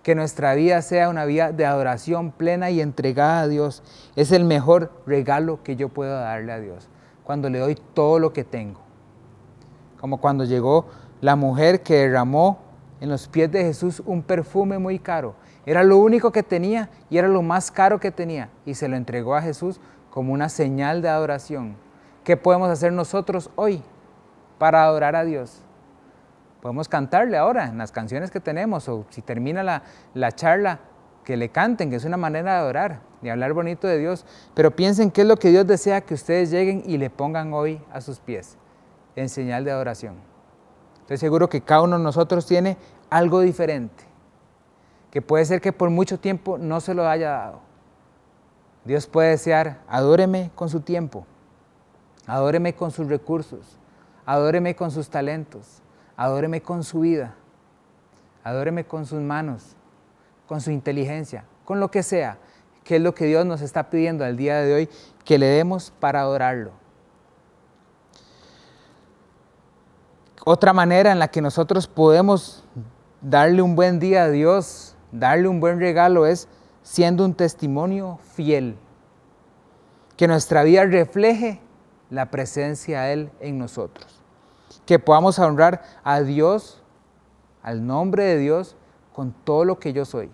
[0.05, 3.83] Que nuestra vida sea una vida de adoración plena y entregada a Dios.
[4.15, 6.89] Es el mejor regalo que yo puedo darle a Dios.
[7.25, 8.81] Cuando le doy todo lo que tengo.
[10.01, 10.87] Como cuando llegó
[11.21, 12.59] la mujer que derramó
[13.01, 15.35] en los pies de Jesús un perfume muy caro.
[15.67, 18.51] Era lo único que tenía y era lo más caro que tenía.
[18.67, 21.77] Y se lo entregó a Jesús como una señal de adoración.
[22.23, 23.83] ¿Qué podemos hacer nosotros hoy
[24.59, 25.63] para adorar a Dios?
[26.65, 29.83] Podemos cantarle ahora en las canciones que tenemos o si termina la,
[30.15, 30.81] la charla,
[31.23, 34.25] que le canten, que es una manera de adorar, de hablar bonito de Dios.
[34.55, 37.83] Pero piensen qué es lo que Dios desea que ustedes lleguen y le pongan hoy
[37.93, 38.57] a sus pies
[39.15, 40.15] en señal de adoración.
[41.03, 42.79] Estoy seguro que cada uno de nosotros tiene
[43.11, 44.05] algo diferente,
[45.11, 47.75] que puede ser que por mucho tiempo no se lo haya dado
[48.87, 51.27] Dios puede desear, adóreme con su tiempo,
[52.27, 53.79] adóreme con sus recursos,
[54.27, 55.83] adóreme con sus talentos,
[56.17, 57.35] adóreme con su vida,
[58.43, 59.77] adóreme con sus manos,
[60.47, 62.39] con su inteligencia, con lo que sea,
[62.85, 64.89] que es lo que Dios nos está pidiendo al día de hoy
[65.25, 66.73] que le demos para adorarlo.
[70.45, 72.65] Otra manera en la que nosotros podemos
[73.23, 76.49] darle un buen día a Dios, darle un buen regalo es
[76.83, 78.77] siendo un testimonio fiel.
[80.19, 81.61] Que nuestra vida refleje
[82.11, 84.24] la presencia de Él en nosotros.
[84.87, 86.83] Que podamos honrar a Dios,
[87.63, 88.77] al nombre de Dios,
[89.13, 90.31] con todo lo que yo soy.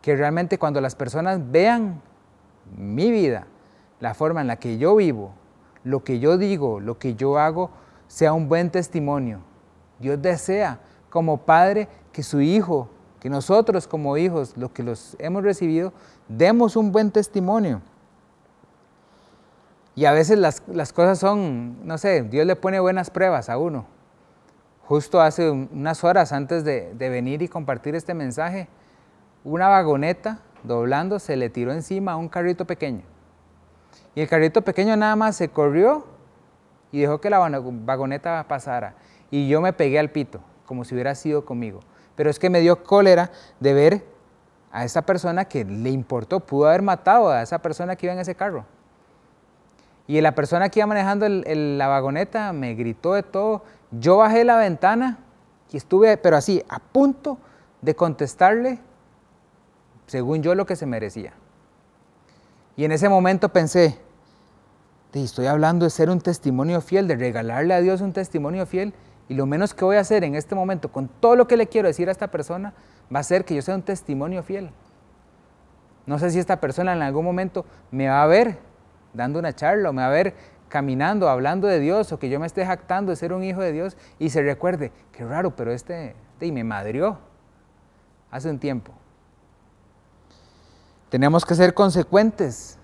[0.00, 2.00] Que realmente cuando las personas vean
[2.76, 3.46] mi vida,
[4.00, 5.32] la forma en la que yo vivo,
[5.84, 7.70] lo que yo digo, lo que yo hago,
[8.08, 9.40] sea un buen testimonio.
[9.98, 12.88] Dios desea como Padre que su Hijo
[13.22, 15.92] que nosotros como hijos, los que los hemos recibido,
[16.26, 17.80] demos un buen testimonio.
[19.94, 20.60] Y a veces las,
[20.92, 23.86] cosas son, no sé, Dios le pone buenas pruebas a uno.
[24.84, 28.68] Justo hace unas horas antes de, de venir y compartir este mensaje,
[29.44, 33.02] una vagoneta doblando se le tiró encima a un carrito pequeño.
[34.14, 36.06] Y el carrito pequeño nada más se corrió
[36.90, 38.94] y dejó que la vagoneta pasara.
[39.30, 41.80] Y yo me pegué al pito, como si hubiera sido conmigo
[42.14, 44.04] pero es que me dio cólera de ver
[44.70, 48.20] a esa persona que le importó, pudo haber matado a esa persona que iba en
[48.20, 48.64] ese carro.
[50.06, 53.64] Y la persona que iba manejando la vagoneta me gritó de todo.
[53.90, 55.18] Yo bajé la ventana
[55.70, 57.38] y estuve, pero así, a punto
[57.80, 58.78] de contestarle,
[60.06, 61.32] según yo, lo que se merecía.
[62.76, 63.98] Y en ese momento pensé,
[65.12, 68.94] estoy hablando de ser un testimonio fiel, de regalarle a Dios un testimonio fiel.
[69.28, 71.68] Y lo menos que voy a hacer en este momento, con todo lo que le
[71.68, 72.74] quiero decir a esta persona,
[73.14, 74.70] va a ser que yo sea un testimonio fiel.
[76.06, 78.58] No sé si esta persona en algún momento me va a ver
[79.12, 80.34] dando una charla o me va a ver
[80.68, 83.72] caminando, hablando de Dios o que yo me esté jactando de ser un hijo de
[83.72, 87.18] Dios y se recuerde, qué raro, pero este, este y me madrió
[88.30, 88.92] hace un tiempo.
[91.10, 92.78] Tenemos que ser consecuentes.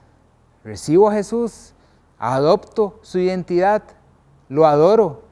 [0.63, 1.73] Recibo a Jesús,
[2.19, 3.83] adopto su identidad,
[4.49, 5.23] lo adoro,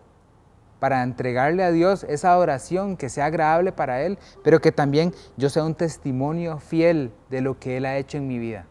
[0.80, 5.48] para entregarle a Dios esa adoración que sea agradable para Él, pero que también yo
[5.48, 8.66] sea un testimonio fiel de lo que Él ha hecho en mi vida.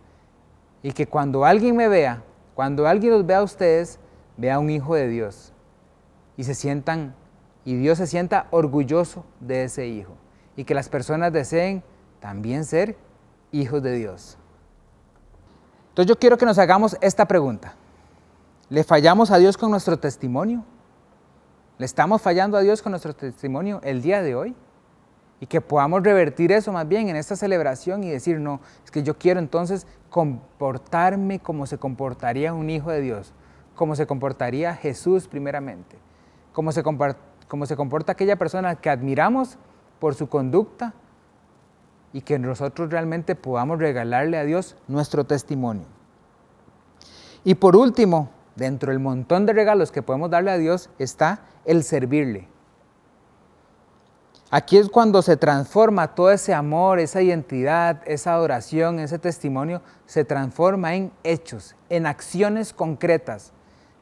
[0.86, 2.22] Y que cuando alguien me vea,
[2.54, 3.98] cuando alguien los vea a ustedes,
[4.38, 5.52] vea a un hijo de Dios
[6.38, 7.16] y se sientan,
[7.64, 10.14] y Dios se sienta orgulloso de ese hijo.
[10.56, 11.82] Y que las personas deseen
[12.20, 12.96] también ser
[13.52, 14.38] hijos de Dios.
[15.90, 17.74] Entonces yo quiero que nos hagamos esta pregunta.
[18.70, 20.64] ¿Le fallamos a Dios con nuestro testimonio?
[21.80, 24.56] ¿Le estamos fallando a Dios con nuestro testimonio el día de hoy?
[25.40, 29.02] Y que podamos revertir eso más bien en esta celebración y decir, no, es que
[29.02, 33.34] yo quiero entonces comportarme como se comportaría un hijo de Dios,
[33.76, 35.98] como se comportaría Jesús primeramente,
[36.54, 39.58] como se, como se comporta aquella persona que admiramos
[40.00, 40.94] por su conducta
[42.14, 45.84] y que nosotros realmente podamos regalarle a Dios nuestro testimonio.
[47.44, 51.84] Y por último, dentro del montón de regalos que podemos darle a Dios está el
[51.84, 52.48] servirle.
[54.52, 60.24] Aquí es cuando se transforma todo ese amor, esa identidad, esa adoración, ese testimonio, se
[60.24, 63.54] transforma en hechos, en acciones concretas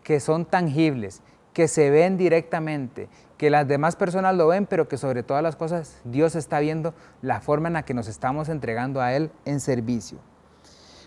[0.03, 1.21] que son tangibles,
[1.53, 5.55] que se ven directamente, que las demás personas lo ven, pero que sobre todas las
[5.55, 9.61] cosas Dios está viendo la forma en la que nos estamos entregando a Él en
[9.61, 10.17] servicio.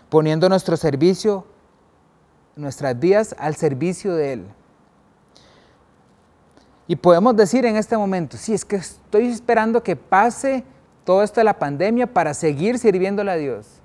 [0.09, 1.45] Poniendo nuestro servicio,
[2.55, 4.47] nuestras vidas al servicio de Él.
[6.87, 10.63] Y podemos decir en este momento, sí, es que estoy esperando que pase
[11.03, 13.81] todo esto de la pandemia para seguir sirviéndole a Dios.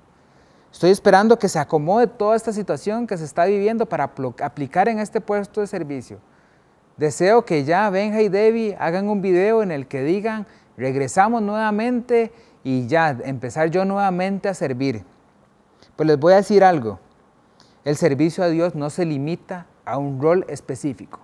[0.71, 4.05] Estoy esperando que se acomode toda esta situación que se está viviendo para
[4.41, 6.19] aplicar en este puesto de servicio.
[6.97, 12.31] Deseo que ya Benja y Debbie hagan un video en el que digan, regresamos nuevamente
[12.63, 15.03] y ya empezar yo nuevamente a servir.
[15.95, 16.99] Pues les voy a decir algo,
[17.83, 21.19] el servicio a Dios no se limita a un rol específico.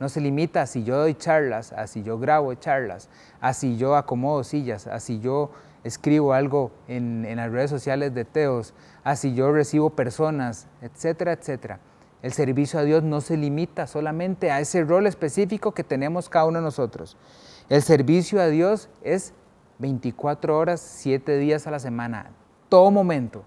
[0.00, 3.08] No se limita a si yo doy charlas, a si yo grabo charlas,
[3.40, 5.50] a si yo acomodo sillas, a si yo
[5.84, 11.80] escribo algo en, las redes sociales de Teos, a si yo recibo personas, etcétera, etcétera.
[12.22, 16.46] El servicio a Dios no se limita solamente a ese rol específico que tenemos cada
[16.46, 17.16] uno de nosotros.
[17.68, 19.34] El servicio a Dios es
[19.78, 22.30] 24 horas, 7 días a la semana,
[22.68, 23.44] todo momento.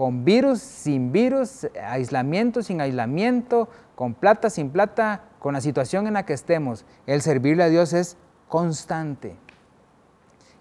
[0.00, 6.14] Con virus, sin virus, aislamiento, sin aislamiento, con plata, sin plata, con la situación en
[6.14, 8.16] la que estemos, el servirle a Dios es
[8.48, 9.36] constante.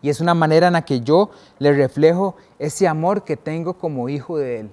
[0.01, 4.09] Y es una manera en la que yo le reflejo ese amor que tengo como
[4.09, 4.71] hijo de Él,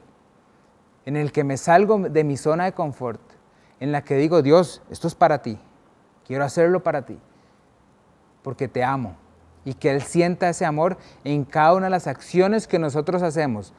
[1.04, 3.20] en el que me salgo de mi zona de confort,
[3.78, 5.60] en la que digo, Dios, esto es para ti,
[6.26, 7.20] quiero hacerlo para ti,
[8.42, 9.14] porque te amo.
[9.64, 13.72] Y que Él sienta ese amor en cada una de las acciones que nosotros hacemos,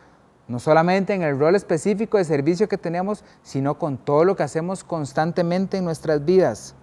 [0.48, 4.44] no solamente en el rol específico de servicio que tenemos, sino con todo lo que
[4.44, 6.76] hacemos constantemente en nuestras vidas.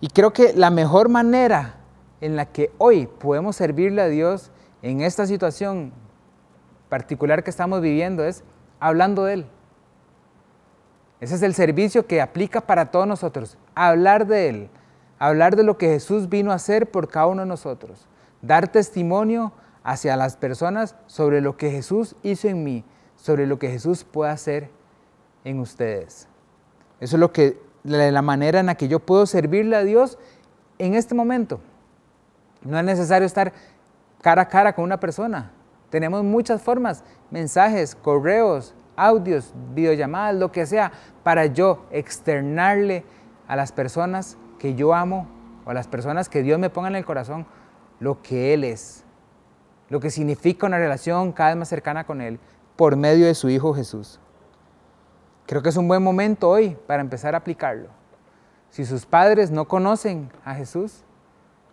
[0.00, 1.76] Y creo que la mejor manera
[2.20, 4.50] en la que hoy podemos servirle a Dios
[4.82, 5.92] en esta situación
[6.88, 8.42] particular que estamos viviendo es
[8.80, 9.46] hablando de Él.
[11.20, 14.70] Ese es el servicio que aplica para todos nosotros, hablar de Él,
[15.18, 18.06] hablar de lo que Jesús vino a hacer por cada uno de nosotros,
[18.42, 19.52] dar testimonio
[19.86, 24.32] hacia las personas sobre lo que Jesús hizo en mí, sobre lo que Jesús puede
[24.32, 24.68] hacer
[25.44, 26.26] en ustedes.
[26.98, 30.18] Eso es lo que, la manera en la que yo puedo servirle a Dios
[30.78, 31.60] en este momento.
[32.62, 33.52] No es necesario estar
[34.22, 35.52] cara a cara con una persona.
[35.88, 40.90] Tenemos muchas formas, mensajes, correos, audios, videollamadas, lo que sea,
[41.22, 43.04] para yo externarle
[43.46, 45.28] a las personas que yo amo
[45.64, 47.46] o a las personas que Dios me ponga en el corazón
[48.00, 49.05] lo que Él es
[49.88, 52.38] lo que significa una relación cada vez más cercana con Él
[52.76, 54.20] por medio de su Hijo Jesús.
[55.46, 57.88] Creo que es un buen momento hoy para empezar a aplicarlo.
[58.70, 61.04] Si sus padres no conocen a Jesús,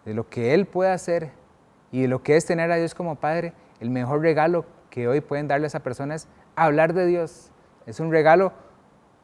[0.06, 1.32] de lo que Él puede hacer
[1.92, 5.22] y de lo que es tener a Dios como Padre, el mejor regalo que hoy
[5.22, 7.52] pueden darle a esa persona es hablar de Dios.
[7.88, 8.54] Es un regalo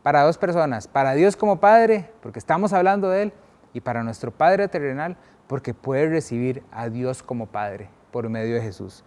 [0.02, 3.34] para dos personas, para Dios como Padre, porque estamos hablando de Él,
[3.72, 5.16] y para nuestro Padre terrenal,
[5.48, 9.04] porque puede recibir a Dios como Padre por medio de Jesús.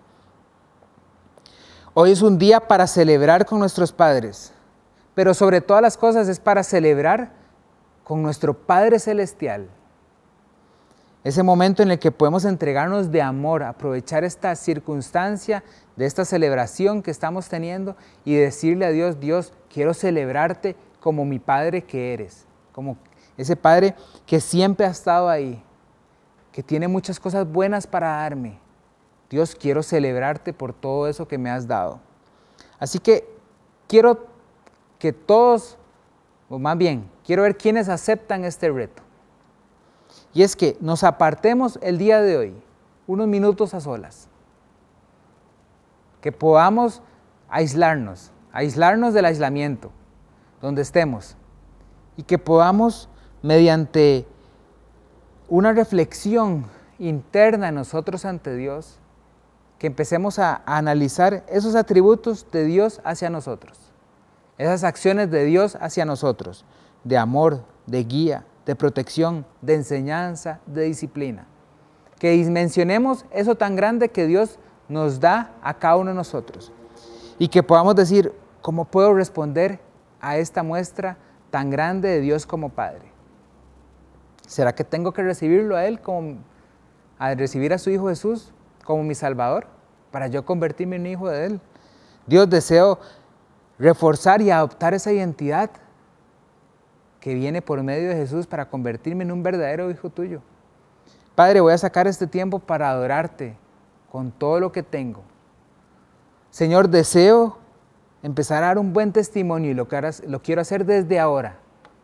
[1.95, 4.53] Hoy es un día para celebrar con nuestros padres,
[5.15, 7.33] pero sobre todas las cosas es para celebrar
[8.05, 9.69] con nuestro Padre Celestial.
[11.25, 15.63] Ese momento en el que podemos entregarnos de amor, aprovechar esta circunstancia
[15.95, 21.39] de esta celebración que estamos teniendo y decirle a Dios, Dios, quiero celebrarte como mi
[21.39, 22.97] Padre que eres, como
[23.37, 23.95] ese Padre
[24.27, 25.63] que siempre ha estado ahí,
[26.51, 28.59] que tiene muchas cosas buenas para darme,
[29.33, 32.01] Dios, quiero celebrarte por todo eso que me has dado.
[32.79, 33.27] Así que
[33.89, 34.27] quiero
[34.99, 35.79] que todos,
[36.51, 39.03] o más bien, quiero ver quiénes aceptan este reto.
[40.35, 42.55] Y es que nos apartemos el día de hoy,
[43.07, 44.29] unos minutos a solas.
[46.21, 47.01] Que podamos
[47.49, 49.91] aislarnos, aislarnos del aislamiento,
[50.61, 51.39] donde estemos.
[52.19, 53.09] Y que podamos,
[53.41, 54.27] mediante
[55.49, 56.67] una reflexión
[56.99, 58.99] interna en nosotros ante Dios,
[59.83, 63.77] que empecemos a, analizar esos atributos de Dios hacia nosotros,
[64.57, 66.65] esas acciones de Dios hacia nosotros,
[67.03, 71.49] de amor, de guía, de protección, de enseñanza, de disciplina.
[72.21, 76.71] Que dimensionemos eso tan grande que Dios nos da a cada uno de nosotros.
[77.41, 79.81] Y que podamos decir, ¿cómo puedo responder
[80.21, 81.19] a esta muestra
[81.51, 83.11] tan grande de Dios como Padre?
[84.47, 86.37] ¿Será que tengo que recibirlo a Él como
[87.19, 88.53] a recibir a su Hijo Jesús
[88.85, 89.72] como mi Salvador,
[90.13, 91.61] para yo convertirme en hijo de Él.
[92.27, 93.01] Dios deseo
[93.79, 95.71] reforzar y adoptar esa identidad
[97.19, 100.41] que viene por medio de Jesús para convertirme en un verdadero hijo tuyo.
[101.35, 103.57] Padre, voy a sacar este tiempo para adorarte
[104.11, 105.23] con todo lo que tengo.
[106.51, 107.59] Señor, deseo
[108.23, 109.89] empezar a dar un buen testimonio y lo,
[110.27, 111.57] lo quiero hacer desde ahora,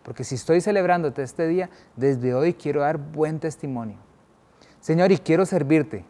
[0.02, 3.96] porque si estoy celebrándote este día, desde hoy quiero dar buen testimonio.
[4.80, 6.04] Señor, y quiero servirte,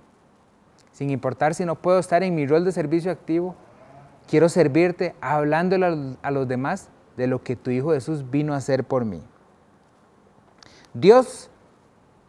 [0.99, 3.55] sin importar si no puedo estar en mi rol de servicio activo,
[4.27, 8.83] quiero servirte hablándole a los demás de lo que tu Hijo Jesús vino a hacer
[8.83, 9.23] por mí.
[10.93, 11.51] Dios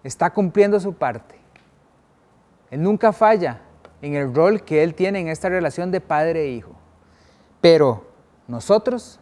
[0.03, 1.39] está cumpliendo su parte.
[2.69, 3.59] Él nunca falla
[4.03, 6.73] en el rol que Él tiene en esta relación de padre e hijo.
[7.61, 8.05] Pero
[8.47, 9.19] nosotros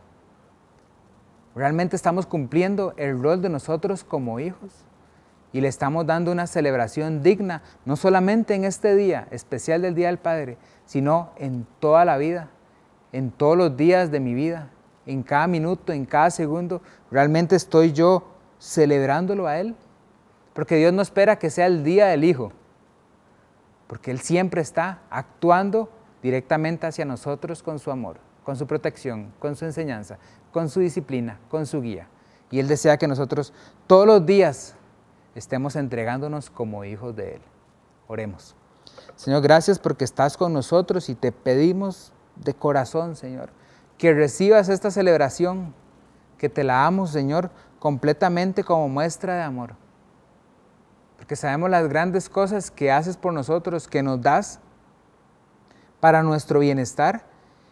[1.56, 4.84] realmente estamos cumpliendo el rol de nosotros como hijos
[5.54, 10.08] y le estamos dando una celebración digna, no solamente en este día especial del Día
[10.08, 12.50] del Padre, sino en toda la vida,
[13.12, 14.70] en todos los días de mi vida,
[15.06, 16.82] en cada minuto, en cada segundo.
[17.10, 18.28] Realmente estoy yo
[18.60, 19.76] celebrándolo a Él,
[20.54, 22.52] porque Dios no espera que sea el día del Hijo,
[23.88, 25.90] porque Él siempre está actuando
[26.22, 30.20] directamente hacia nosotros con su amor con su protección, con su enseñanza,
[30.54, 32.08] con su disciplina, con su guía.
[32.50, 33.52] Y Él desea que nosotros
[33.88, 34.77] todos los días
[35.38, 37.42] estemos entregándonos como hijos de Él.
[38.08, 38.56] Oremos.
[39.16, 43.50] Señor, gracias porque estás con nosotros y te pedimos de corazón, Señor,
[43.98, 45.74] que recibas esta celebración,
[46.38, 49.76] que te la damos, Señor, completamente como muestra de amor.
[51.18, 54.60] Porque sabemos las grandes cosas que haces por nosotros, que nos das
[56.00, 57.26] para nuestro bienestar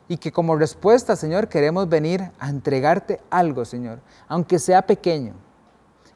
[0.08, 5.34] y que como respuesta, Señor, queremos venir a entregarte algo, Señor, aunque sea pequeño,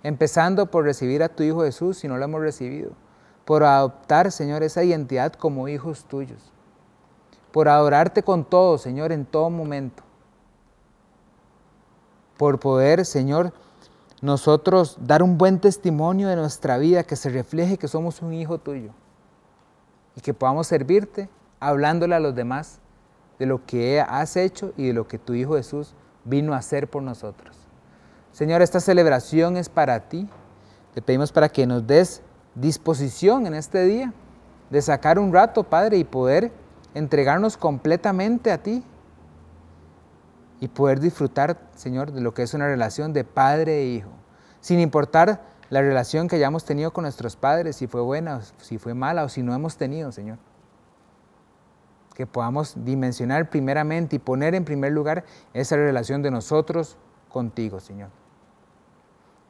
[0.03, 2.91] empezando por recibir a tu Hijo Jesús si no lo hemos recibido,
[3.45, 6.51] por adoptar, Señor, esa identidad como hijos tuyos,
[7.51, 10.03] por adorarte con todo, Señor, en todo momento,
[12.37, 13.53] por poder, Señor,
[14.21, 18.57] nosotros dar un buen testimonio de nuestra vida que se refleje que somos un hijo
[18.57, 18.91] tuyo.
[20.15, 21.29] Y que podamos servirte
[21.59, 22.79] hablándole a los demás
[23.37, 25.95] de lo que has hecho y de lo que tu Hijo Jesús
[26.25, 27.68] vino a hacer por nosotros.
[28.31, 30.27] Señor, esta celebración es para ti.
[30.93, 32.21] Te pedimos para que nos des
[32.55, 34.13] disposición en este día
[34.69, 36.51] de sacar un rato, Padre, y poder
[36.93, 38.83] entregarnos completamente a ti
[40.59, 44.09] y poder disfrutar, Señor, de lo que es una relación de padre e hijo,
[44.59, 48.93] sin importar la relación que hayamos tenido con nuestros padres, si fue buena, si fue
[48.93, 50.37] mala o si no hemos tenido, Señor
[52.19, 55.23] que podamos dimensionar primeramente y poner en primer lugar
[55.53, 56.97] esa relación de nosotros
[57.29, 58.09] contigo, Señor.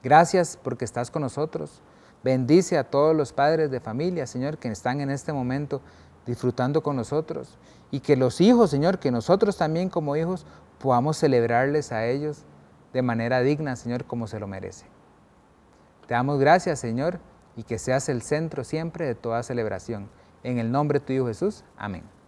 [0.03, 1.81] Gracias porque estás con nosotros.
[2.23, 5.81] Bendice a todos los padres de familia, Señor, que están en este momento
[6.25, 7.57] disfrutando con nosotros.
[7.91, 10.45] Y que los hijos, Señor, que nosotros también como hijos
[10.79, 12.43] podamos celebrarles a ellos
[12.93, 14.85] de manera digna, Señor, como se lo merece.
[16.07, 17.19] Te damos gracias, Señor,
[17.55, 20.09] y que seas el centro siempre de toda celebración.
[20.43, 21.63] En el nombre de tu Hijo Jesús.
[21.77, 22.18] Amén.